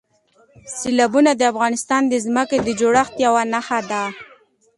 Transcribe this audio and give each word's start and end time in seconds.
سیلابونه 0.77 1.31
د 1.35 1.41
افغانستان 1.51 2.01
د 2.07 2.13
ځمکې 2.25 2.57
د 2.61 2.69
جوړښت 2.79 3.13
یوه 3.25 3.43
نښه 3.53 3.79
ده. 3.89 4.03